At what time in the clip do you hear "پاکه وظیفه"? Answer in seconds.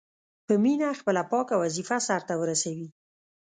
1.31-1.97